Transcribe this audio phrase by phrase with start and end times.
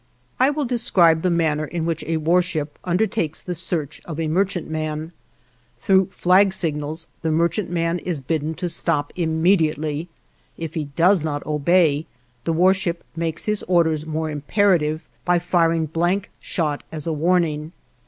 [0.39, 5.11] I will describe the manner in which a warship undertakes the search of a merchantman:
[5.77, 10.09] Through flag signals the merchantman is bidden to stop immediately;
[10.57, 12.07] if he does not obey,
[12.45, 17.71] the warship makes his orders more imperative by firing blank shot as a warning.